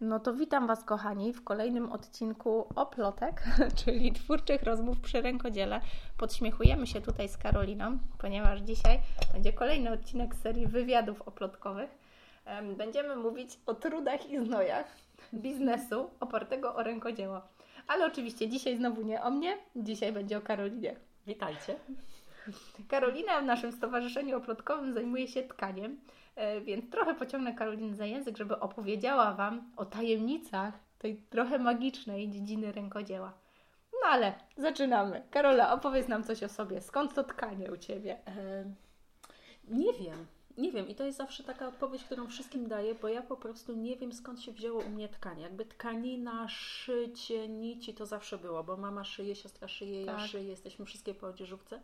[0.00, 3.42] No to witam Was, kochani, w kolejnym odcinku Oplotek,
[3.84, 5.80] czyli twórczych rozmów przy rękodziele.
[6.18, 9.00] Podśmiechujemy się tutaj z Karoliną, ponieważ dzisiaj
[9.32, 11.90] będzie kolejny odcinek serii wywiadów oplotkowych.
[12.76, 14.86] Będziemy mówić o trudach i znojach
[15.34, 17.40] biznesu opartego o rękodzieło.
[17.88, 20.96] Ale oczywiście dzisiaj znowu nie o mnie, dzisiaj będzie o Karolinie.
[21.26, 21.76] Witajcie.
[22.88, 26.00] Karolina w naszym stowarzyszeniu oplotkowym zajmuje się tkaniem.
[26.38, 32.30] E, więc trochę pociągnę Karolinę za język, żeby opowiedziała Wam o tajemnicach tej trochę magicznej
[32.30, 33.32] dziedziny rękodzieła.
[33.92, 35.22] No ale zaczynamy.
[35.30, 36.80] Karola, opowiedz nam coś o sobie.
[36.80, 38.18] Skąd to tkanie u Ciebie?
[38.26, 38.64] E,
[39.68, 40.26] nie wiem.
[40.58, 43.74] Nie wiem, i to jest zawsze taka odpowiedź, którą wszystkim daję, bo ja po prostu
[43.76, 45.42] nie wiem skąd się wzięło u mnie tkanie.
[45.42, 50.18] Jakby tkanina, szycie, nici to zawsze było, bo mama szyje, siostra szyje, tak.
[50.18, 51.80] ja szyję, jesteśmy wszystkie po odzieżówce.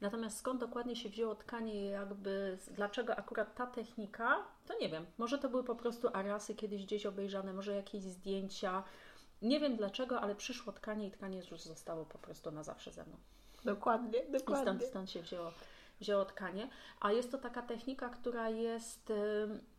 [0.00, 5.06] Natomiast skąd dokładnie się wzięło tkanie, jakby dlaczego akurat ta technika, to nie wiem.
[5.18, 8.82] Może to były po prostu arasy kiedyś gdzieś obejrzane, może jakieś zdjęcia.
[9.42, 13.04] Nie wiem dlaczego, ale przyszło tkanie i tkanie już zostało po prostu na zawsze ze
[13.04, 13.16] mną.
[13.64, 14.62] Dokładnie, dokładnie.
[14.62, 15.50] I stąd, stąd się wzięło,
[16.00, 16.68] wzięło tkanie.
[17.00, 19.12] A jest to taka technika, która jest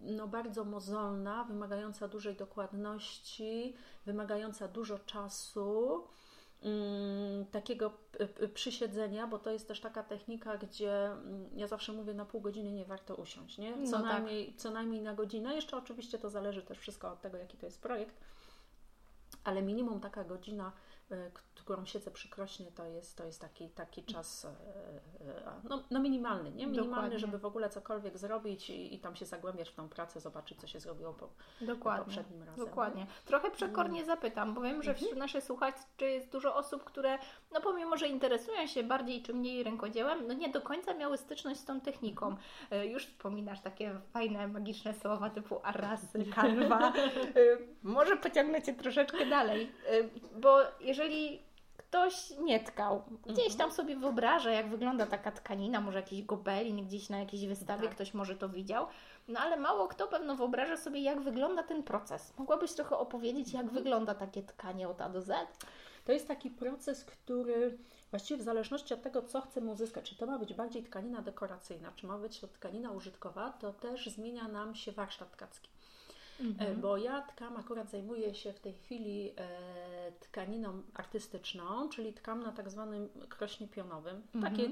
[0.02, 6.04] no, bardzo mozolna, wymagająca dużej dokładności, wymagająca dużo czasu.
[6.64, 7.92] Mm, takiego
[8.54, 12.72] przysiedzenia, bo to jest też taka technika, gdzie mm, ja zawsze mówię, na pół godziny
[12.72, 13.74] nie warto usiąść, nie?
[13.74, 14.14] Co, no tak.
[14.14, 15.56] najmniej, co najmniej na godzinę.
[15.56, 18.16] Jeszcze oczywiście to zależy też wszystko od tego, jaki to jest projekt,
[19.44, 20.72] ale minimum taka godzina
[21.70, 26.52] którą siedzę przykrośnie, to jest, to jest taki, taki czas e, e, no, no minimalny,
[26.52, 26.68] nie?
[26.68, 27.20] Minimalny, Dokładnie.
[27.20, 30.68] żeby w ogóle cokolwiek zrobić i, i tam się zagłębiać w tą pracę, zobaczyć, co
[30.68, 31.30] się zrobiło po,
[31.62, 32.06] Dokładnie.
[32.06, 32.66] poprzednim razem.
[32.66, 33.08] Dokładnie.
[33.26, 34.06] Trochę przekornie mm.
[34.06, 35.20] zapytam, bo wiem, że wśród mhm.
[35.20, 37.18] naszych słuchaczy jest dużo osób, które
[37.52, 41.60] no pomimo, że interesują się bardziej czy mniej rękodziełem, no nie do końca miały styczność
[41.60, 42.36] z tą techniką.
[42.84, 46.94] Już wspominasz takie fajne, magiczne słowa typu arasy, kanwa.
[47.84, 49.72] Może pociągnę Cię troszeczkę dalej,
[50.36, 51.40] bo jeżeli jeżeli
[51.78, 53.58] ktoś nie tkał, gdzieś mhm.
[53.58, 57.96] tam sobie wyobraża, jak wygląda taka tkanina, może jakiś gobelin, gdzieś na jakiejś wystawie tak.
[57.96, 58.88] ktoś może to widział,
[59.28, 62.34] no ale mało kto pewno wyobraża sobie, jak wygląda ten proces.
[62.38, 63.84] Mogłabyś trochę opowiedzieć, jak mhm.
[63.84, 65.32] wygląda takie tkanie od A do Z?
[66.06, 67.78] To jest taki proces, który
[68.12, 71.92] właściwie w zależności od tego, co chcemy uzyskać, czy to ma być bardziej tkanina dekoracyjna,
[71.96, 75.70] czy ma być to tkanina użytkowa, to też zmienia nam się warsztat tkacki.
[76.40, 76.82] Mhm.
[76.82, 82.52] Bo ja tkam, akurat zajmuję się w tej chwili e, tkaniną artystyczną, czyli tkam na
[82.52, 84.22] tak zwanym krośnie pionowym.
[84.36, 84.56] Mhm.
[84.56, 84.70] Takie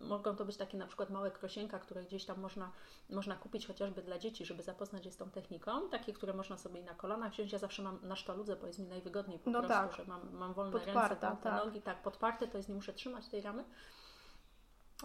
[0.00, 2.72] mogą to być takie na przykład małe krosienka, które gdzieś tam można,
[3.10, 5.88] można kupić chociażby dla dzieci, żeby zapoznać się z tą techniką.
[5.88, 7.52] Takie, które można sobie na kolanach wziąć.
[7.52, 9.96] Ja zawsze mam na sztaludze, bo jest mi najwygodniej po no prostu, tak.
[9.96, 11.64] że mam, mam wolne Podparta, ręce, tak.
[11.64, 13.64] nogi, tak, podparte, to jest, nie muszę trzymać tej ramy.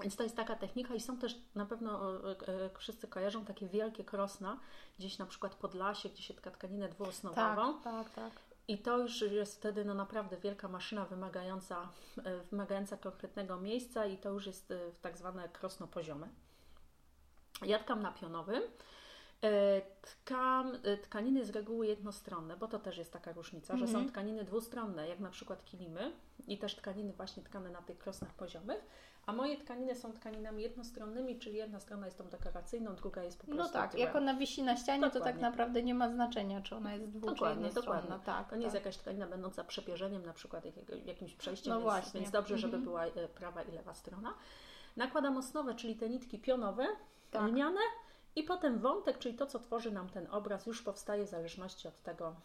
[0.02, 3.68] Więc to jest taka technika i są też na pewno e, e, wszyscy kojarzą takie
[3.68, 4.59] wielkie krosna,
[5.00, 7.74] gdzieś na przykład pod lasie, gdzie się tka tkaninę dwuosnowową.
[7.74, 8.34] Tak, tak, tak.
[8.68, 11.90] I to już jest wtedy no naprawdę wielka maszyna wymagająca,
[12.24, 16.28] e, wymagająca konkretnego miejsca i to już jest tak zwane krosno poziome.
[17.66, 18.63] Ja tkam na pionowym.
[20.01, 20.72] Tkam
[21.03, 24.09] tkaniny z reguły jednostronne, bo to też jest taka różnica, że są mhm.
[24.09, 26.12] tkaniny dwustronne, jak na przykład kilimy
[26.47, 28.84] i też tkaniny właśnie tkane na tych krosnach poziomych,
[29.26, 33.48] a moje tkaniny są tkaninami jednostronnymi, czyli jedna strona jest tą dekoracyjną, druga jest po
[33.48, 33.78] no prostu.
[33.78, 35.20] No tak, jak ona wisi na ścianie, dokładnie.
[35.20, 38.20] to tak naprawdę nie ma znaczenia, czy ona jest dwu dokładnie, czy dokładnie.
[38.26, 38.74] Tak, to nie tak.
[38.74, 40.64] jest jakaś tkanina będąca przepierzeniem, na przykład
[41.06, 42.22] jakimś przejściem, no więc, właśnie.
[42.22, 42.84] więc dobrze, żeby mhm.
[42.84, 44.34] była e, prawa i lewa strona.
[44.98, 46.88] Nakładam osnowę, czyli te nitki pionowe,
[47.31, 47.44] tak.
[47.44, 47.81] lniane
[48.36, 52.04] i potem wątek, czyli to, co tworzy nam ten obraz, już powstaje w zależności od
[52.04, 52.36] tego,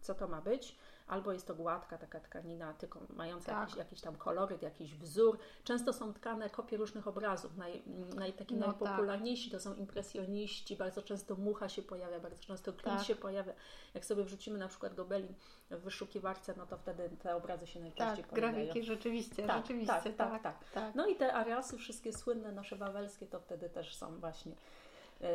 [0.00, 0.76] co to ma być
[1.06, 3.60] albo jest to gładka taka tkanina, tylko mająca tak.
[3.60, 5.38] jakiś, jakiś tam koloryt, jakiś wzór.
[5.64, 7.56] Często są tkane kopie różnych obrazów.
[7.56, 7.82] Naj,
[8.16, 9.60] naj, taki no najpopularniejsi tak.
[9.60, 13.06] to są impresjoniści, bardzo często mucha się pojawia, bardzo często klin tak.
[13.06, 13.52] się pojawia.
[13.94, 15.34] Jak sobie wrzucimy na przykład gobelin
[15.70, 18.64] w wyszukiwarce, no to wtedy te obrazy się najczęściej tak, pojawiają.
[18.64, 20.94] grafiki rzeczywiście, tak, rzeczywiście, tak, tak, tak, tak, tak.
[20.94, 24.52] No i te ariasy wszystkie słynne, nasze wawelskie, to wtedy też są właśnie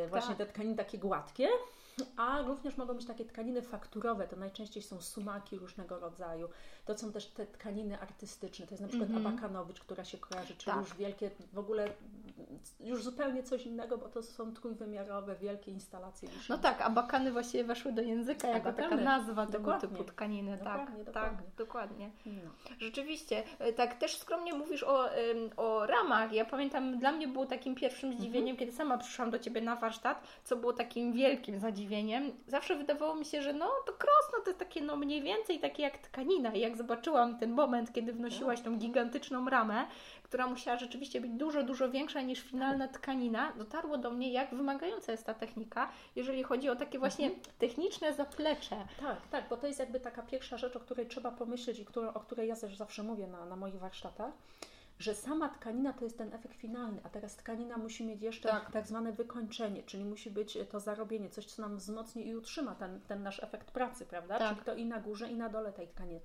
[0.10, 1.48] właśnie te tkaniny takie gładkie,
[2.18, 6.50] a również mogą być takie tkaniny fakturowe, to najczęściej są sumaki różnego rodzaju.
[6.86, 9.28] To są też te tkaniny artystyczne, to jest na przykład mm -hmm.
[9.28, 10.86] abakanowicz, która się kojarzy, czyli tak.
[10.86, 11.94] już wielkie, w ogóle
[12.80, 16.30] już zupełnie coś innego, bo to są trójwymiarowe, wielkie instalacje.
[16.50, 18.90] No tak, abakany właściwie weszły do języka jako abakany.
[18.90, 20.58] taka nazwa tego typu tkaniny.
[20.58, 21.38] Dokładnie, tak, dokładnie.
[21.38, 22.10] tak, dokładnie.
[22.26, 22.52] No.
[22.80, 25.10] Rzeczywiście, e, tak też skromnie mówisz o,
[25.58, 26.34] o ramach.
[26.34, 28.60] Ja pamiętam, dla mnie było takim pierwszym zdziwieniem, mm -hmm.
[28.60, 32.32] kiedy sama przyszłam do Ciebie na warsztat, co było takim wielkim zadziwieniem.
[32.48, 35.84] Zawsze wydawało mi się, że no to krosno to jest takie no mniej więcej takie
[35.84, 36.54] jak tkanina.
[36.54, 39.86] I jak zobaczyłam ten moment, kiedy wnosiłaś tą gigantyczną ramę,
[40.24, 44.56] która musiała rzeczywiście być dużo, dużo większa niż niż finalna tkanina, dotarło do mnie, jak
[44.56, 47.44] wymagająca jest ta technika, jeżeli chodzi o takie właśnie Mhm.
[47.60, 48.88] techniczne zaplecze.
[49.00, 52.14] Tak, tak, bo to jest jakby taka pierwsza rzecz, o której trzeba pomyśleć i którą,
[52.14, 54.34] o której ja też zawsze mówię na, na moich warsztatach,
[55.00, 58.72] że sama tkanina to jest ten efekt finalny, a teraz tkanina musi mieć jeszcze Tak.
[58.72, 63.02] tak, zwane wykończenie, czyli musi być to zarobienie, coś, co nam wzmocni i utrzyma ten,
[63.08, 64.40] ten nasz efekt pracy, prawda?
[64.40, 64.50] Tak.
[64.54, 66.20] Czyli to i na górze, i na dole tej tkaniny.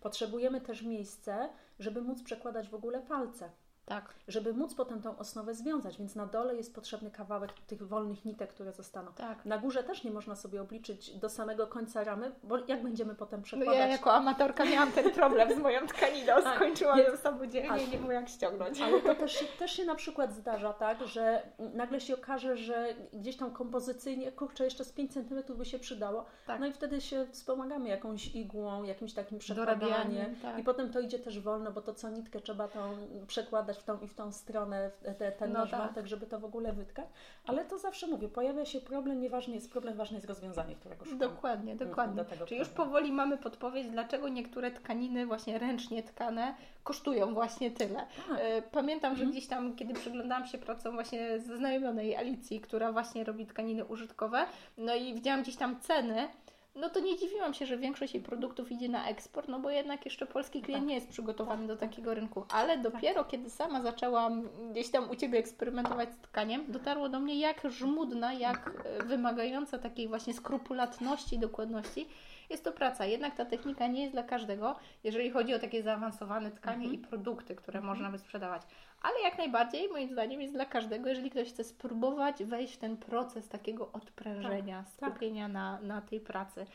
[0.00, 1.48] Potrzebujemy też miejsce,
[1.78, 3.50] żeby móc przekładać w ogóle palce.
[3.86, 8.24] Tak, żeby móc potem tą osnowę związać, więc na dole jest potrzebny kawałek tych wolnych
[8.24, 9.12] nitek, które zostaną.
[9.12, 9.44] tak.
[9.44, 13.40] Na górze też nie można sobie obliczyć do samego końca ramy, bo jak będziemy potem
[13.40, 13.76] No przekładać?
[13.76, 17.98] ja jako amatorka miałam ten problem z moją tkaniną, Tak, skończyłam ją samodzielnie i nie
[17.98, 18.80] wiem jak ściągnąć.
[18.80, 22.94] Ale to też, się- też się na przykład zdarza tak, że nagle się okaże, że
[23.12, 26.24] gdzieś tam kompozycyjnie, kurczę, jeszcze z 5 cm by się przydało.
[26.46, 26.60] Tak.
[26.60, 30.36] No i wtedy się wspomagamy jakąś igłą, jakimś takim przekładaniem.
[30.42, 30.58] Tak.
[30.58, 32.80] I potem to idzie też wolno, bo to co nitkę trzeba tą
[33.26, 35.80] przekładać w tą i w tą stronę, te, ten No nasz tak.
[35.80, 37.06] wątek, żeby to w ogóle wytkać.
[37.46, 41.20] Ale to zawsze mówię, pojawia się problem, nieważny jest problem, ważne jest rozwiązanie, którego szukamy.
[41.20, 42.24] Dokładnie, dokładnie.
[42.24, 47.94] do Czyli już powoli mamy podpowiedź, dlaczego niektóre tkaniny właśnie ręcznie tkane kosztują właśnie tyle.
[48.28, 48.38] Tak.
[48.40, 49.30] E, Pamiętam, że Mhm.
[49.30, 54.46] gdzieś tam, kiedy przyglądałam się pracom właśnie ze znajomionej Alicji, która właśnie robi tkaniny użytkowe,
[54.78, 56.28] no i widziałam gdzieś tam ceny,
[56.74, 60.04] no to nie dziwiłam się, że większość jej produktów idzie na eksport, no bo jednak
[60.04, 60.88] jeszcze polski klient Tak.
[60.88, 62.44] nie jest przygotowany do takiego rynku.
[62.52, 67.40] Ale dopiero kiedy sama zaczęłam gdzieś tam u Ciebie eksperymentować z tkaniem, dotarło do mnie,
[67.40, 72.08] jak żmudna, jak e, wymagająca takiej właśnie skrupulatności i dokładności
[72.50, 73.06] jest to praca.
[73.06, 76.94] Jednak ta technika nie jest dla każdego, jeżeli chodzi o takie zaawansowane tkanie Mhm.
[76.94, 78.62] i produkty, które można by sprzedawać.
[79.02, 82.96] Ale jak najbardziej, moim zdaniem, jest dla każdego, jeżeli ktoś chce spróbować wejść w ten
[82.96, 85.10] proces takiego odprężenia, tak.
[85.10, 86.66] skupienia na, na tej pracy.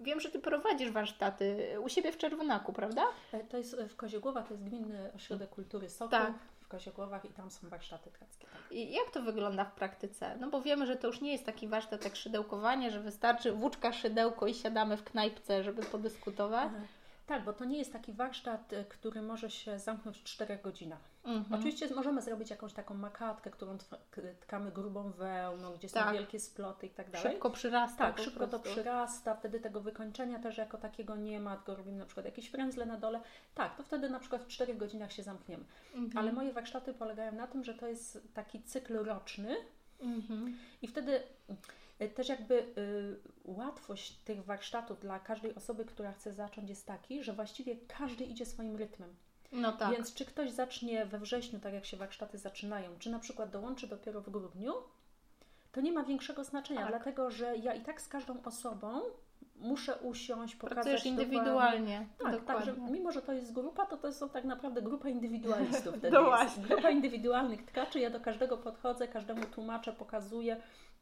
[0.00, 3.02] Wiem, że Ty prowadzisz warsztaty u siebie w Czerwonaku, prawda?
[3.32, 6.32] E, To jest e, w Koziogłowa, to jest Gminny Ośrodek Kultury Sokół Tak.
[6.60, 8.46] w Koziogłowach i tam są warsztaty tkackie.
[8.46, 8.72] Tak.
[8.72, 10.36] I jak to wygląda w praktyce?
[10.40, 13.92] No bo wiemy, że to już nie jest taki warsztat jak szydełkowanie, że wystarczy włóczka,
[13.92, 16.68] szydełko i siadamy w knajpce, żeby podyskutować.
[17.30, 21.00] Tak, bo to nie jest taki warsztat, e, który może się zamknąć w 4 godzinach.
[21.24, 21.60] Mhm.
[21.60, 23.78] Oczywiście możemy zrobić jakąś taką makatkę, którą
[24.40, 26.12] tkamy grubą wełną, gdzie są Tak.
[26.12, 27.32] wielkie sploty i tak dalej.
[27.32, 27.96] Szybko przyrasta.
[27.96, 28.70] Tak, szybko to prostu.
[28.70, 32.86] przyrasta, wtedy tego wykończenia też jako takiego nie ma, tylko robimy na przykład jakieś frędzle
[32.86, 33.20] na dole.
[33.54, 35.64] Tak, to wtedy na przykład w 4 godzinach się zamkniemy.
[35.94, 36.18] Mhm.
[36.18, 39.56] Ale moje warsztaty polegają na tym, że to jest taki cykl roczny
[40.00, 40.56] Mhm.
[40.82, 41.22] i wtedy y,
[42.08, 47.32] też jakby y, łatwość tych warsztatów dla każdej osoby, która chce zacząć jest taki, że
[47.32, 49.14] właściwie każdy idzie swoim rytmem.
[49.52, 49.90] No tak.
[49.90, 53.86] Więc czy ktoś zacznie we wrześniu, tak jak się warsztaty zaczynają, czy na przykład dołączy
[53.86, 54.74] dopiero w grudniu,
[55.72, 56.90] to nie ma większego znaczenia, Tak.
[56.90, 59.00] dlatego że ja i tak z każdą osobą
[59.60, 62.06] muszę usiąść, pokazać Pracujesz indywidualnie.
[62.18, 62.66] Tak, dokładnie.
[62.72, 65.94] tak, że mimo, że to jest grupa, to to są tak naprawdę grupa indywidualistów.
[65.98, 66.62] Wtedy No właśnie.
[66.62, 70.56] Grupa indywidualnych tkaczy, ja do każdego podchodzę, każdemu tłumaczę, pokazuję,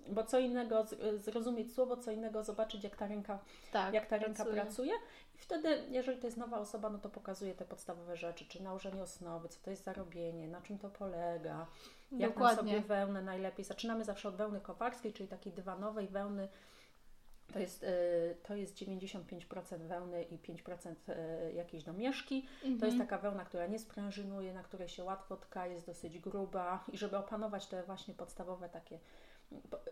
[0.08, 3.38] bo co innego zrozumieć słowo, co innego zobaczyć, jak ta ręka,
[3.72, 4.92] tak, jak ta ręka pracuje.
[5.34, 9.02] I wtedy, jeżeli to jest nowa osoba, no to pokazuję te podstawowe rzeczy, czy nałożenie
[9.02, 11.66] osnowy, co to jest zarobienie, na czym to polega,
[12.12, 12.56] Dokładnie.
[12.72, 13.64] sobie wełnę najlepiej.
[13.64, 16.48] Zaczynamy zawsze od wełny kowarskiej, czyli takiej dywanowej wełny.
[17.52, 17.86] To jest, y,
[18.42, 22.42] to jest 95% wełny i 5% y, jakiejś domieszki.
[22.62, 22.98] To jest Mhm.
[22.98, 27.16] taka wełna, która nie sprężynuje, na której się łatwo tka, jest dosyć gruba i żeby
[27.16, 28.98] opanować te właśnie podstawowe takie,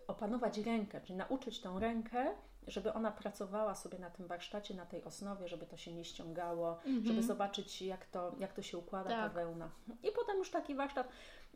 [0.07, 2.35] opanować rękę, czyli nauczyć tą rękę,
[2.67, 6.73] żeby ona pracowała sobie na tym warsztacie, na tej osnowie, żeby to się nie ściągało,
[6.77, 7.05] Mhm.
[7.07, 9.33] żeby zobaczyć jak to, jak to się układa ta Tak.
[9.33, 9.71] wełna.
[10.03, 11.09] I potem już taki warsztat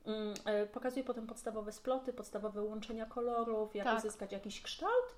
[0.04, 3.98] mm, e, pokazuje potem podstawowe sploty, podstawowe łączenia kolorów, jak Tak.
[3.98, 5.14] uzyskać jakiś kształt.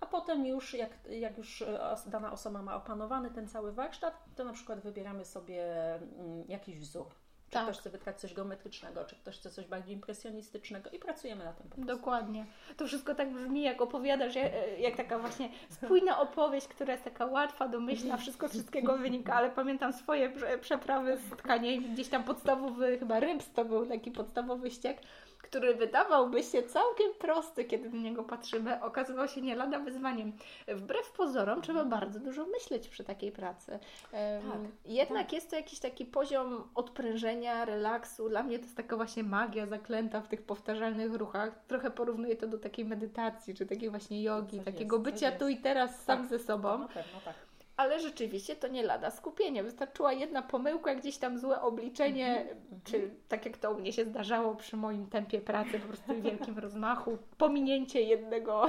[0.00, 4.44] A potem już, jak, jak już e, dana osoba ma opanowany ten cały warsztat, to
[4.44, 7.06] na przykład wybieramy sobie mm, jakiś wzór.
[7.48, 7.64] Czy Tak.
[7.64, 11.86] ktoś chce wytkać coś geometrycznego, czy ktoś chce coś bardziej impresjonistycznego i pracujemy na tym.
[11.86, 12.46] Dokładnie.
[12.76, 17.26] To wszystko tak brzmi, jak opowiadasz, jak, jak taka właśnie spójna opowieść, która jest taka
[17.26, 22.24] łatwa, domyślna, wszystko z wszystkiego wynika, ale pamiętam swoje prze- przeprawy z tkaniem, gdzieś tam
[22.24, 25.00] podstawowy, chyba ryms to był taki podstawowy ściek,
[25.42, 30.32] który wydawałby się całkiem prosty, kiedy na niego patrzymy, okazywał się nie lada wyzwaniem.
[30.68, 33.78] Wbrew pozorom trzeba bardzo dużo myśleć przy takiej pracy.
[34.10, 35.32] Tak, Jednak tak.
[35.32, 38.28] jest to jakiś taki poziom odprężenia, relaksu.
[38.28, 41.64] Dla mnie to jest taka właśnie magia zaklęta w tych powtarzalnych ruchach.
[41.66, 45.56] Trochę porównuję to do takiej medytacji, czy takiej właśnie jogi, takiego jest, bycia tu i
[45.56, 46.28] teraz sam Tak.
[46.28, 46.78] ze sobą.
[46.78, 47.34] Na pewno tak.
[47.78, 49.62] Ale rzeczywiście to nie lada skupienie.
[49.62, 54.04] Wystarczyła jedna pomyłka, gdzieś tam złe obliczenie, Mhm, czy tak jak to u mnie się
[54.04, 58.66] zdarzało przy moim tempie pracy, po prostu wielkim rozmachu, pominięcie jednego,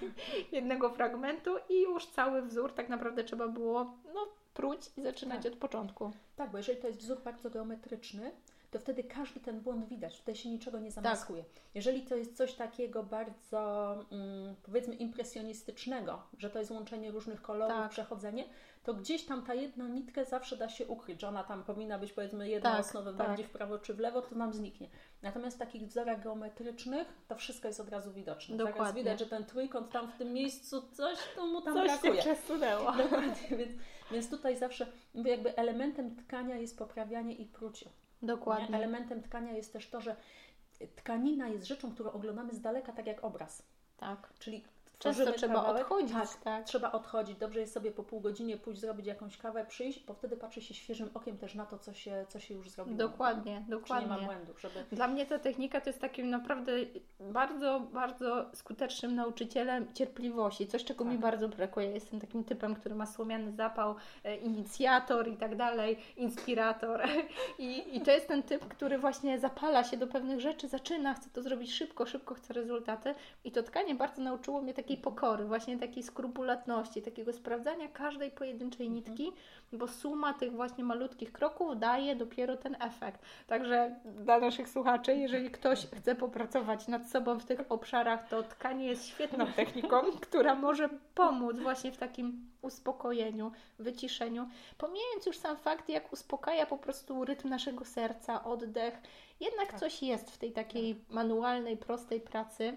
[0.52, 5.52] jednego fragmentu i już cały wzór tak naprawdę trzeba było no, próć i zaczynać Tak.
[5.52, 6.10] od początku.
[6.36, 8.32] Tak, bo jeżeli to jest wzór bardzo geometryczny,
[8.72, 11.44] to wtedy każdy ten błąd widać, tutaj się niczego nie zamaskuje.
[11.44, 11.62] Tak.
[11.74, 17.76] Jeżeli to jest coś takiego bardzo, mm, powiedzmy, impresjonistycznego, że to jest łączenie różnych kolorów,
[17.76, 17.90] tak.
[17.90, 18.44] przechodzenie,
[18.82, 22.12] to gdzieś tam ta jedna nitkę zawsze da się ukryć, że ona tam powinna być
[22.12, 23.26] powiedzmy jedna tak, osnowa tak.
[23.26, 24.88] bardziej w prawo czy w lewo, to nam zniknie.
[25.22, 28.56] Natomiast w takich wzorach geometrycznych to wszystko jest od razu widoczne.
[28.56, 28.78] Dokładnie.
[28.78, 32.22] Zaraz widać, że ten trójkąt tam w tym miejscu coś to mu tam coś brakuje.
[32.22, 32.92] Się przesunęło.
[32.92, 33.72] Dokładnie, więc,
[34.10, 37.90] więc tutaj zawsze jakby elementem tkania jest poprawianie i prucie.
[38.22, 38.68] Dokładnie.
[38.68, 38.76] Nie?
[38.76, 40.16] Elementem tkania jest też to, że
[40.96, 43.62] tkanina jest rzeczą, którą oglądamy z daleka, tak jak obraz.
[43.96, 44.32] Tak.
[44.38, 44.64] Czyli
[45.02, 46.12] Często trzeba kawałek, odchodzić.
[46.12, 47.38] Tak, tak, trzeba odchodzić.
[47.38, 50.74] Dobrze jest sobie po pół godzinie pójść zrobić jakąś kawę, przyjść, bo wtedy patrzy się
[50.74, 52.96] świeżym okiem też na to, co się, co się już zrobiło.
[52.96, 54.08] Dokładnie, dokładnie.
[54.08, 54.84] Czy nie ma błędów, żeby...
[54.92, 56.72] Dla mnie ta technika to jest takim naprawdę
[57.20, 60.66] bardzo, bardzo skutecznym nauczycielem cierpliwości.
[60.66, 61.12] Coś, czego tak.
[61.12, 61.90] mi bardzo brakuje.
[61.90, 63.94] Jestem takim typem, który ma słomiany zapał,
[64.24, 67.02] e, inicjator i tak dalej, inspirator.
[67.58, 71.30] I, I to jest ten typ, który właśnie zapala się do pewnych rzeczy, zaczyna, chce
[71.30, 73.14] to zrobić szybko, szybko chce rezultaty.
[73.44, 78.30] I to tkanie bardzo nauczyło mnie takiej takiej pokory, właśnie takiej skrupulatności, takiego sprawdzania każdej
[78.30, 78.94] pojedynczej mhm.
[78.94, 79.32] nitki,
[79.72, 83.22] bo suma tych właśnie malutkich kroków daje dopiero ten efekt.
[83.46, 88.86] Także dla naszych słuchaczy, jeżeli ktoś chce popracować nad sobą w tych obszarach, to tkanie
[88.86, 94.48] jest świetną techniką, która może pomóc właśnie w takim uspokojeniu, wyciszeniu.
[94.78, 98.94] Pomijając już sam fakt, jak uspokaja po prostu rytm naszego serca, oddech,
[99.40, 99.80] jednak tak.
[99.80, 101.14] coś jest w tej takiej tak.
[101.14, 102.76] manualnej, prostej pracy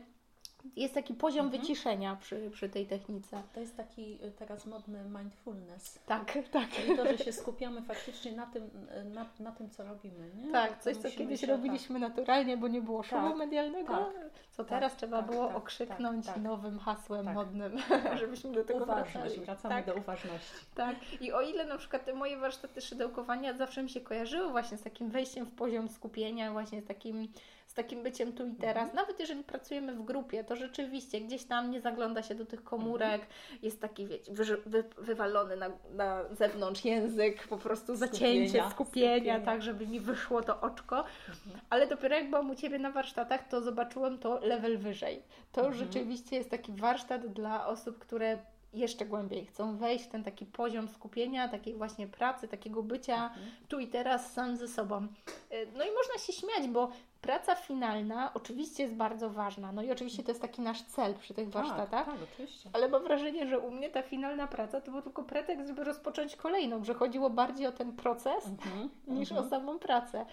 [0.75, 1.61] jest taki poziom mhm.
[1.61, 3.43] wyciszenia przy, przy tej technice.
[3.53, 5.99] To jest taki y, teraz modny mindfulness.
[6.05, 6.69] Tak, tak.
[6.69, 10.31] Czyli to, że się skupiamy faktycznie na tym, y, na, na tym co robimy.
[10.35, 10.51] Nie?
[10.51, 12.09] Tak, coś, co kiedyś się, robiliśmy tak.
[12.09, 14.13] naturalnie, bo nie było szumu tak, medialnego, tak,
[14.51, 17.77] co tak, teraz trzeba tak, było tak, okrzyknąć nowym hasłem modnym,
[18.19, 19.45] żebyśmy do tego Uważność, wracali.
[19.45, 20.65] wracamy do uważności.
[20.75, 24.77] Tak, i o ile na przykład te moje warsztaty szydełkowania zawsze mi się kojarzyły właśnie
[24.77, 27.27] z takim wejściem w poziom skupienia, właśnie z takim
[27.75, 28.83] takim byciem tu i teraz.
[28.83, 28.95] Mhm.
[28.95, 33.21] Nawet jeżeli pracujemy w grupie, to rzeczywiście gdzieś tam nie zagląda się do tych komórek,
[33.21, 33.59] mhm.
[33.61, 39.39] jest taki, wiecie, wy, wy, wywalony na, na zewnątrz język, po prostu zacięcie skupienia, skupienia,
[39.39, 40.97] tak, żeby mi wyszło to oczko.
[40.97, 41.59] Mhm.
[41.69, 45.21] Ale dopiero jak byłam u Ciebie na warsztatach, to zobaczyłam to level wyżej.
[45.51, 48.37] To już rzeczywiście jest taki warsztat dla osób, które
[48.75, 53.51] jeszcze głębiej chcą wejść w ten taki poziom skupienia, takiej właśnie pracy, takiego bycia mhm.
[53.67, 55.03] tu i teraz sam ze sobą.
[55.03, 56.91] Y, no i można się śmiać, bo
[57.25, 59.71] praca finalna oczywiście jest bardzo ważna.
[59.71, 62.05] No i oczywiście to jest taki nasz cel przy tych tak, warsztatach.
[62.05, 62.69] Tak, tak, oczywiście.
[62.73, 66.35] Ale mam wrażenie, że u mnie ta finalna praca to był tylko pretekst, żeby rozpocząć
[66.35, 69.47] kolejną, że chodziło bardziej o ten proces mhm, niż mhm.
[69.47, 70.25] o samą pracę.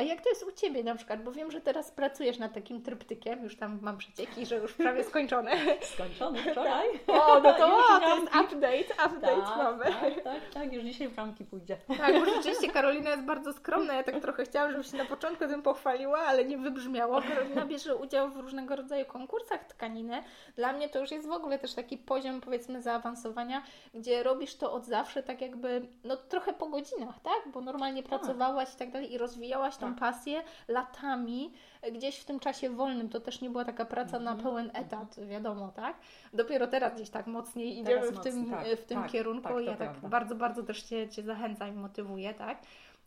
[0.00, 1.22] A jak to jest u Ciebie na przykład?
[1.22, 5.04] Bo wiem, że teraz pracujesz nad takim tryptykiem, już tam mam przecieki, że już prawie
[5.04, 5.50] skończone.
[5.80, 6.88] Skończone wczoraj.
[7.06, 9.84] o, no to, o, to jest update, update tak, mamy.
[9.84, 11.76] Tak, tak, tak, już dzisiaj w ramki pójdzie.
[11.98, 13.94] Tak, bo rzeczywiście Karolina jest bardzo skromna.
[13.94, 17.22] Ja tak trochę chciałam, żeby się na początku tym pochwaliła, ale nie wybrzmiało.
[17.22, 20.22] Karolina bierze udział w różnego rodzaju konkursach tkaniny.
[20.56, 23.62] Dla mnie to już jest w ogóle też taki poziom, powiedzmy, zaawansowania,
[23.94, 27.52] gdzie robisz to od zawsze tak jakby, no trochę po godzinach, tak?
[27.52, 28.10] Bo normalnie tak.
[28.10, 30.00] pracowałaś i tak dalej i rozwijałaś tą tak.
[30.00, 31.52] pasję latami,
[31.92, 33.08] gdzieś w tym czasie wolnym.
[33.08, 34.40] To też nie była taka praca na mhm.
[34.48, 35.96] pełen etat, wiadomo, tak?
[36.32, 39.66] Dopiero teraz gdzieś tak mocniej idziemy w tym, tak, w tym tak, kierunku tak, i
[39.66, 42.58] ja tak bardzo, bardzo też Cię, Cię zachęcam i motywuję, tak?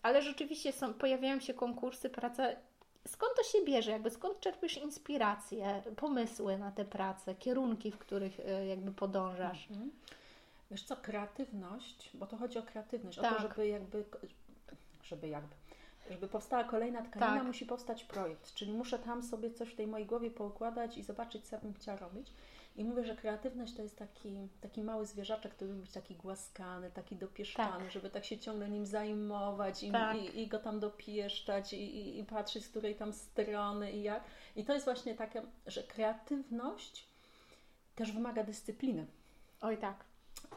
[0.01, 2.43] Ale rzeczywiście są, pojawiają się konkursy, praca
[3.07, 3.91] skąd to się bierze?
[3.91, 9.67] Jakby skąd czerpiesz inspiracje, pomysły na te prace, kierunki, w których e, jakby podążasz?
[9.71, 9.91] Mhm.
[10.71, 13.31] Wiesz co, kreatywność, bo to chodzi o kreatywność, tak.
[13.31, 13.49] o to, tak.
[13.49, 14.03] żeby jakby,
[15.03, 15.55] żeby jakby,
[16.09, 17.43] żeby powstała kolejna tkanina, tak.
[17.43, 21.45] musi powstać projekt, czyli muszę tam sobie coś w tej mojej głowie poukładać i zobaczyć,
[21.45, 22.33] co bym chciała robić.
[22.75, 26.91] I mówię, że kreatywność to jest taki, taki mały zwierzaczek, który lubi być taki głaskany,
[26.91, 27.91] taki dopieszczany, tak.
[27.91, 30.17] żeby tak się ciągle nim zajmować i, tak.
[30.17, 34.23] i, i, go tam dopieszczać i, i, i patrzeć, z której tam strony i jak.
[34.55, 37.07] I to jest właśnie takie, że kreatywność
[37.95, 39.07] też wymaga dyscypliny.
[39.61, 40.03] Oj tak.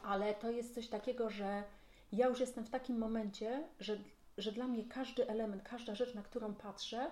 [0.02, 1.64] Ale to jest coś takiego, że
[2.12, 3.98] ja już jestem w takim momencie, że,
[4.38, 7.10] że dla mnie każdy element, każda rzecz, na którą patrzę,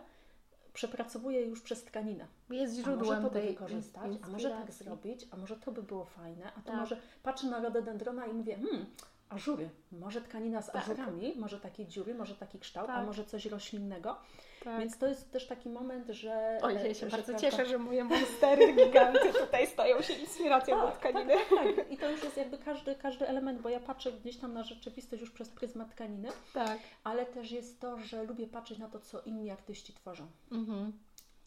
[0.73, 2.27] przepracowuję już przez tkaninę.
[2.51, 5.83] Jest źródłem a może to tej wykorzystać, a może tak zrobić, a może to by
[5.83, 6.77] było fajne, a to tak.
[6.77, 8.87] może patrzę na rododendrona i mówię, hmm,
[9.29, 10.77] ażury, może tkanina z tak.
[10.77, 12.97] ażurami, może takie dziury, może taki kształt, tak.
[12.97, 14.17] a może coś roślinnego.
[14.65, 14.81] Tak.
[14.81, 16.59] Więc to jest też taki moment, że...
[16.63, 20.97] Oj, ja się bardzo cieszę, że moje monstery giganty tutaj stają się inspiracją tak, do
[20.97, 21.35] tkaniny.
[21.35, 24.55] Tak, tak, I to już jest jakby każdy, każdy element, bo ja patrzę gdzieś tam
[24.55, 26.79] na rzeczywistość już przez pryzmat tkaniny, tak.
[27.05, 30.27] ale też jest to, że lubię patrzeć na to, co inni artyści tworzą.
[30.53, 30.93] Mhm.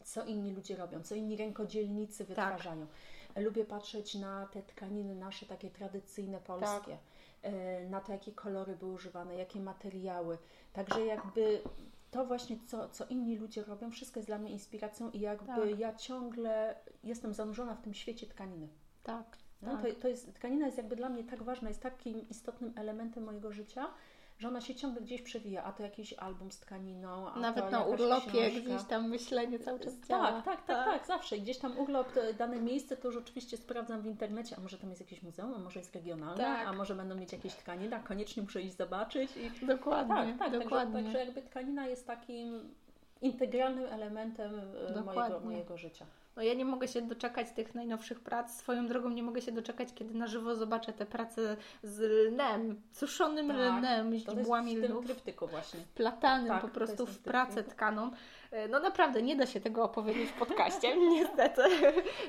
[0.04, 2.28] Co inni ludzie robią, co inni rękodzielnicy tak.
[2.28, 2.86] wytwarzają.
[3.34, 3.44] Tak.
[3.44, 6.98] Lubię patrzeć na te tkaniny nasze, takie tradycyjne, polskie.
[7.42, 10.38] E, na to, jakie kolory były używane, jakie materiały.
[10.72, 11.60] Także jakby
[12.10, 15.78] to właśnie, co, co inni ludzie robią, wszystko jest dla mnie inspiracją i jakby Tak.
[15.78, 18.68] ja ciągle jestem zanurzona w tym świecie tkaniny.
[19.02, 19.38] Tak.
[19.62, 19.94] No, tak.
[19.94, 23.52] to, to jest, tkanina jest jakby dla mnie tak ważna, jest takim istotnym elementem mojego
[23.52, 23.88] życia,
[24.38, 27.70] że ona się ciągle gdzieś przewija, a to jakiś album z tkaniną, a Nawet to
[27.70, 28.60] na urlopie książka.
[28.60, 30.32] gdzieś tam myślenie cały czas działa.
[30.32, 31.36] Tak, tak, tak, tak, zawsze.
[31.36, 34.78] I Gdzieś tam urlop, to dane miejsce, to już oczywiście sprawdzam w internecie, a może
[34.78, 36.68] tam jest jakieś muzeum, a może jest regionalne, Tak.
[36.68, 39.30] a może będą mieć jakieś tkaniny, a koniecznie muszę iść zobaczyć.
[39.36, 39.66] I...
[39.66, 40.94] Dokładnie, Tak, tak, dokładnie.
[40.94, 42.74] Także, także jakby tkanina jest takim
[43.20, 44.60] integralnym elementem
[44.96, 46.06] e, mojego, mojego życia.
[46.38, 48.56] No ja nie mogę się doczekać tych najnowszych prac.
[48.56, 53.48] Swoją drogą nie mogę się doczekać, kiedy na żywo zobaczę te prace z lnem, suszonym
[53.48, 55.80] Tak, lnem, źdźbłami w tym lnów, tryptyku właśnie.
[55.94, 58.10] platanym Tak, po prostu w pracę tkaną.
[58.50, 61.62] E, No naprawdę nie da się tego opowiedzieć w podcaście, niestety.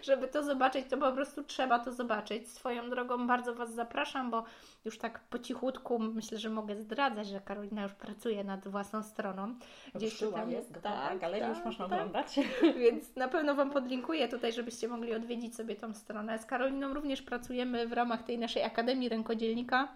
[0.01, 2.49] Żeby to zobaczyć, to po prostu trzeba to zobaczyć.
[2.49, 4.43] Swoją drogą bardzo Was zapraszam, bo
[4.85, 9.55] już tak po cichutku myślę, że mogę zdradzać, że Karolina już pracuje nad własną stroną.
[9.95, 11.99] Gdzieś Ruszyła, tutaj jest gotowa, tak, ale już można tak.
[11.99, 12.39] oglądać.
[12.81, 16.39] Więc na pewno Wam podlinkuję tutaj, żebyście mogli odwiedzić sobie tą stronę.
[16.39, 19.87] Z Karoliną również pracujemy w ramach tej naszej Akademii Rękodzielnika.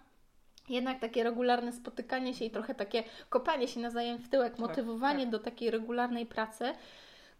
[0.70, 5.32] Jednak takie regularne spotykanie się i trochę takie kopanie się nawzajem w tyłek, motywowanie tak.
[5.32, 6.74] do takiej regularnej pracy,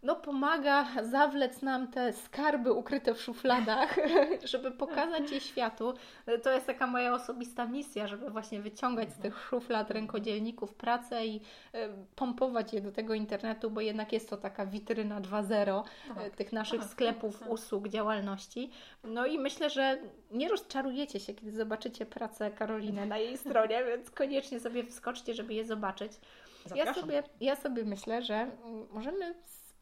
[0.04, 3.96] no pomaga zawlec nam te skarby ukryte w szufladach,
[4.52, 5.94] żeby pokazać je światu.
[6.42, 11.40] To jest taka moja osobista misja, żeby właśnie wyciągać z tych szuflad rękodzielników pracę i
[11.72, 16.36] e, pompować je do tego internetu, bo jednak jest to taka witryna 2.0 e, Tak,
[16.36, 17.50] tych naszych tak, sklepów, tak.
[17.50, 18.70] usług, działalności.
[19.04, 19.98] No i myślę, że
[20.30, 25.54] nie rozczarujecie się, kiedy zobaczycie pracę Karoliny na jej stronie, więc koniecznie sobie wskoczcie, żeby
[25.54, 26.12] je zobaczyć.
[26.74, 29.34] Ja sobie, ja sobie myślę, że mm, możemy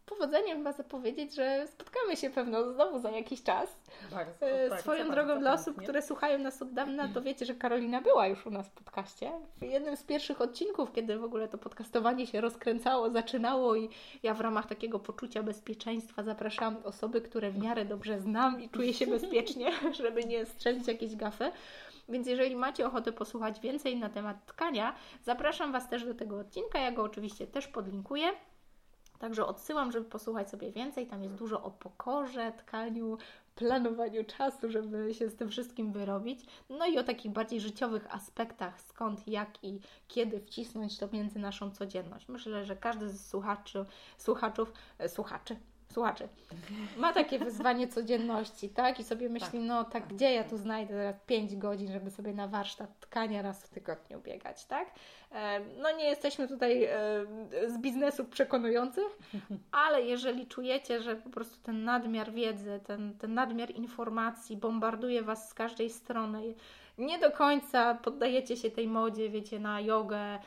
[0.06, 3.76] powodzeniem chyba zapowiedzieć, że spotkamy się pewno znowu za jakiś czas.
[4.10, 7.46] Bardzo, E, bardzo, Swoją bardzo drogą dla osób, które słuchają nas od dawna, to wiecie,
[7.46, 9.32] że Karolina była już u nas w podcaście.
[9.56, 13.88] W jednym z pierwszych odcinków, kiedy w ogóle to podcastowanie się rozkręcało, zaczynało i
[14.22, 18.94] ja w ramach takiego poczucia bezpieczeństwa zapraszałam osoby, które w miarę dobrze znam i czuję
[18.94, 21.52] się bezpiecznie, żeby nie strzelić jakieś gafy.
[22.08, 26.78] Więc jeżeli macie ochotę posłuchać więcej na temat tkania, zapraszam Was też do tego odcinka.
[26.78, 28.32] Ja go oczywiście też podlinkuję.
[29.22, 31.06] Także odsyłam, żeby posłuchać sobie więcej.
[31.06, 33.18] Tam jest dużo o pokorze, tkaniu,
[33.54, 36.40] planowaniu czasu, żeby się z tym wszystkim wyrobić.
[36.70, 41.70] No i o takich bardziej życiowych aspektach, skąd, jak i kiedy wcisnąć to między naszą
[41.70, 42.28] codzienność.
[42.28, 43.84] Myślę, że każdy z słuchaczy,
[44.18, 45.56] słuchaczów, e, słuchaczy,
[45.92, 46.28] słuchaczy
[46.96, 49.00] ma takie wyzwanie codzienności, tak?
[49.00, 49.60] I sobie myśli, Tak.
[49.68, 53.66] no tak, gdzie ja tu znajdę teraz 5 godzin, żeby sobie na warsztat tkania raz
[53.66, 54.90] w tygodniu biegać, tak?
[55.32, 56.96] E, No nie jesteśmy tutaj e,
[57.68, 59.18] z biznesów przekonujących,
[59.72, 65.48] ale jeżeli czujecie, że po prostu ten nadmiar wiedzy, ten, ten nadmiar informacji bombarduje Was
[65.48, 66.54] z każdej strony,
[66.98, 70.38] nie do końca poddajecie się tej modzie, wiecie, na jogę, e,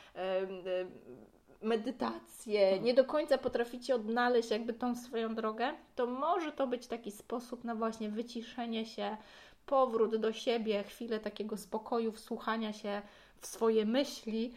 [1.65, 7.11] medytację, nie do końca potraficie odnaleźć jakby tą swoją drogę, to może to być taki
[7.11, 9.17] sposób na właśnie wyciszenie się,
[9.65, 13.01] powrót do siebie, chwilę takiego spokoju, wsłuchania się
[13.41, 14.53] w swoje myśli,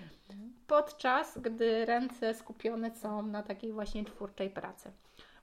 [0.67, 4.93] podczas gdy ręce skupione są na takiej właśnie twórczej pracy.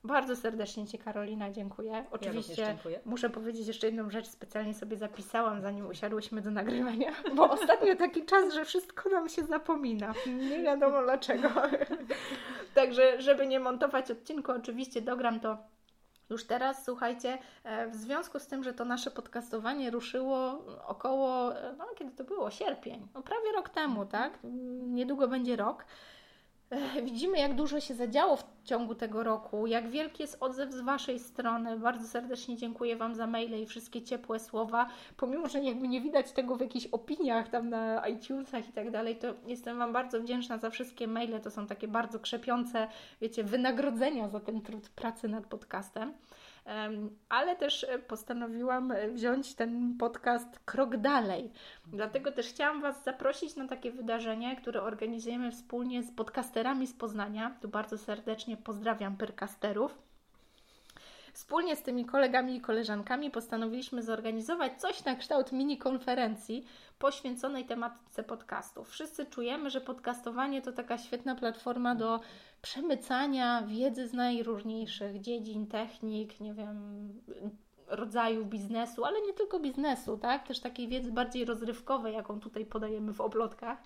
[0.05, 1.91] Bardzo serdecznie Ci Karolina dziękuję.
[1.91, 2.99] Ja Oczywiście dziękuję.
[3.05, 8.25] muszę powiedzieć jeszcze jedną rzecz, specjalnie sobie zapisałam, zanim usiadłyśmy do nagrywania, bo ostatnio taki
[8.25, 10.13] czas, że wszystko nam się zapomina.
[10.49, 11.49] Nie wiadomo dlaczego.
[12.75, 15.57] Także, żeby nie montować odcinku, oczywiście dogram to
[16.29, 21.75] już teraz, słuchajcie, e, w związku z tym, że to nasze podcastowanie ruszyło około, e,
[21.77, 24.39] no kiedy to było, sierpień, no prawie rok temu, tak?
[24.87, 25.85] Niedługo będzie rok.
[27.05, 31.19] Widzimy, jak dużo się zadziało w ciągu tego roku, jak wielki jest odzew z Waszej
[31.19, 31.79] strony.
[31.79, 34.87] Bardzo serdecznie dziękuję Wam za maile i wszystkie ciepłe słowa.
[35.17, 39.15] Pomimo, że jakby nie widać tego w jakichś opiniach tam na iTunesach i tak dalej,
[39.15, 41.41] to jestem Wam bardzo wdzięczna za wszystkie maile.
[41.41, 42.87] To są takie bardzo krzepiące,
[43.21, 46.13] wiecie, wynagrodzenia za ten trud pracy nad podcastem.
[47.29, 51.51] Ale też e, postanowiłam e, wziąć ten podcast krok dalej.
[51.85, 57.57] Dlatego też chciałam Was zaprosić na takie wydarzenie, które organizujemy wspólnie z podcasterami z Poznania.
[57.61, 59.97] Tu bardzo serdecznie pozdrawiam pyrkasterów.
[61.35, 66.65] Wspólnie z tymi kolegami i koleżankami postanowiliśmy zorganizować coś na kształt mini konferencji
[66.99, 68.89] poświęconej tematyce podcastów.
[68.89, 72.19] Wszyscy czujemy, że podcastowanie to taka świetna platforma do
[72.61, 77.09] przemycania wiedzy z najróżniejszych dziedzin, technik, nie wiem,
[77.87, 80.47] rodzajów biznesu, ale nie tylko biznesu, tak?
[80.47, 83.77] Też takiej wiedzy bardziej rozrywkowej, jaką tutaj podajemy w oblotkach.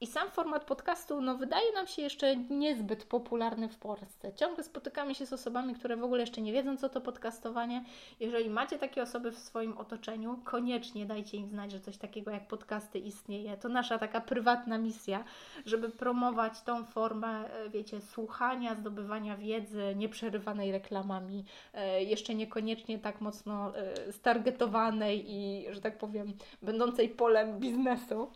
[0.00, 4.32] I sam format podcastu no, wydaje nam się jeszcze niezbyt popularny w Polsce.
[4.32, 7.84] Ciągle spotykamy się z osobami, które w ogóle jeszcze nie wiedzą, co to podcastowanie.
[8.20, 12.48] Jeżeli macie takie osoby w swoim otoczeniu, koniecznie dajcie im znać, że coś takiego jak
[12.48, 13.56] podcasty istnieje.
[13.56, 15.24] To nasza taka prywatna misja,
[15.66, 23.20] żeby promować tą formę, e, wiecie, słuchania, zdobywania wiedzy, nieprzerywanej reklamami, e, jeszcze niekoniecznie tak
[23.20, 28.30] mocno e, stargetowanej i, że tak powiem, będącej polem biznesu.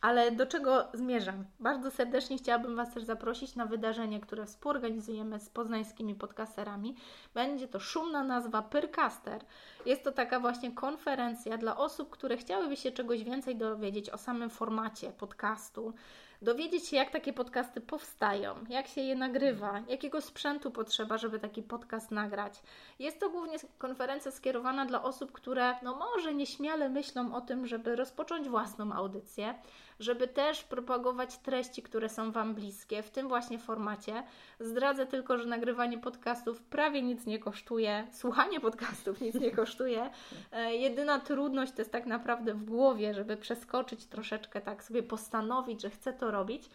[0.00, 1.44] Ale do czego zmierzam?
[1.60, 6.96] Bardzo serdecznie chciałabym Was też zaprosić na wydarzenie, które współorganizujemy z poznańskimi podcasterami.
[7.34, 9.44] Będzie to szumna nazwa Pyrcaster.
[9.86, 14.50] Jest to taka właśnie konferencja dla osób, które chciałyby się czegoś więcej dowiedzieć o samym
[14.50, 15.94] formacie podcastu,
[16.42, 21.62] dowiedzieć się, jak takie podcasty powstają, jak się je nagrywa, jakiego sprzętu potrzeba, żeby taki
[21.62, 22.62] podcast nagrać.
[22.98, 27.96] Jest to głównie konferencja skierowana dla osób, które no może nieśmiale myślą o tym, żeby
[27.96, 29.54] rozpocząć własną audycję,
[30.00, 34.22] żeby też propagować treści, które są Wam bliskie w tym właśnie formacie.
[34.60, 40.10] Zdradzę tylko, że nagrywanie podcastów prawie nic nie kosztuje, słuchanie podcastów nic nie kosztuje.
[40.52, 45.82] E, jedyna trudność to jest tak naprawdę w głowie, żeby przeskoczyć troszeczkę, tak sobie postanowić,
[45.82, 46.70] że chcę to robić.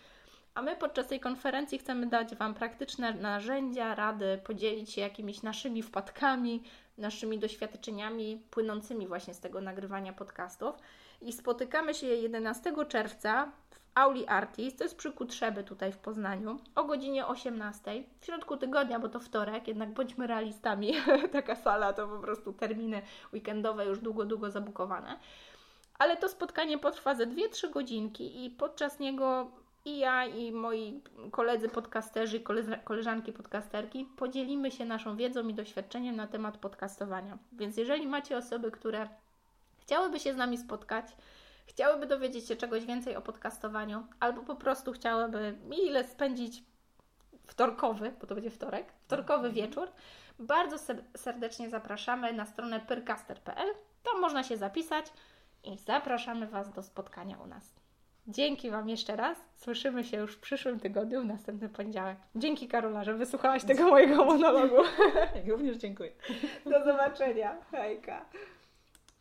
[0.56, 5.84] A my podczas tej konferencji chcemy dać Wam praktyczne narzędzia, rady, podzielić się jakimiś naszymi
[5.84, 6.64] wpadkami,
[6.98, 10.76] naszymi doświadczeniami płynącymi właśnie z tego nagrywania podcastów
[11.22, 16.60] i spotykamy się 11 czerwca w Auli Artis, to jest przy Kutrzeby tutaj w Poznaniu,
[16.76, 20.94] o godzinie 18, w środku tygodnia, bo to wtorek, jednak bądźmy realistami,
[21.32, 23.02] taka sala to po prostu terminy
[23.34, 25.20] weekendowe już długo, długo zabukowane.
[26.00, 29.52] Ale to spotkanie potrwa ze 2-3 godzinki i podczas niego
[29.86, 31.02] i ja, i moi
[31.32, 32.44] koledzy podcasterzy,
[32.84, 37.38] koleżanki podcasterki podzielimy się naszą wiedzą i doświadczeniem na temat podcastowania.
[37.52, 39.10] Więc jeżeli macie osoby, które
[39.86, 41.06] chciałyby się z nami spotkać,
[41.66, 46.64] chciałyby dowiedzieć się czegoś więcej o podcastowaniu, albo po prostu chciałyby mile spędzić
[47.48, 49.54] wtorkowy, bo to będzie wtorek, wtorkowy mhm.
[49.54, 49.88] wieczór,
[50.40, 53.70] bardzo serdecznie zapraszamy na stronę pyrcaster.pl.
[54.04, 55.06] Tam można się zapisać
[55.64, 57.76] i zapraszamy Was do spotkania u nas.
[58.28, 59.38] Dzięki Wam jeszcze raz.
[59.56, 62.18] Słyszymy się już w przyszłym tygodniu, w następny poniedziałek.
[62.36, 64.76] Dzięki Karola, że wysłuchałaś tego mojego monologu.
[65.48, 66.12] Również dziękuję.
[66.66, 67.58] Do zobaczenia.
[67.72, 68.26] Hejka.